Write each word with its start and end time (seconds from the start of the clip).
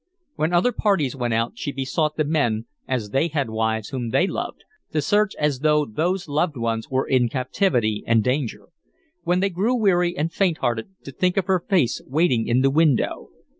When 0.35 0.51
other 0.51 0.71
parties 0.71 1.15
went 1.15 1.35
out, 1.35 1.59
she 1.59 1.71
besought 1.71 2.15
the 2.15 2.23
men, 2.23 2.65
as 2.87 3.11
they 3.11 3.27
had 3.27 3.51
wives 3.51 3.89
whom 3.89 4.09
they 4.09 4.25
loved, 4.25 4.63
to 4.93 4.99
search 4.99 5.35
as 5.37 5.59
though 5.59 5.85
those 5.85 6.27
loved 6.27 6.57
ones 6.57 6.89
were 6.89 7.07
in 7.07 7.29
captivity 7.29 8.03
and 8.07 8.23
danger; 8.23 8.69
when 9.25 9.41
they 9.41 9.51
grew 9.51 9.75
weary 9.75 10.17
and 10.17 10.33
fainthearted, 10.33 10.89
to 11.03 11.11
think 11.11 11.37
of 11.37 11.45
her 11.45 11.59
face 11.69 12.01
waiting 12.07 12.47
in 12.47 12.61
the 12.61 12.71
window.... 12.71 13.29